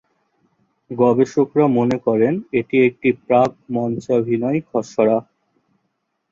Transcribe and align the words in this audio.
গবেষকরা 0.91 1.65
মনে 1.77 1.97
করেন 2.05 2.33
এটি 2.59 2.75
একটি 2.87 3.09
প্রাক-মঞ্চাভিনয় 3.25 4.59
খসড়া। 4.69 5.17